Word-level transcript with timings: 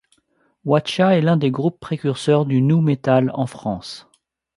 Watcha 0.65 1.15
est 1.15 1.21
l'un 1.21 1.37
des 1.37 1.51
groupes 1.51 1.79
précurseur 1.79 2.47
du 2.47 2.59
nu 2.63 2.81
metal 2.81 3.29
en 3.35 3.45
France. 3.45 4.07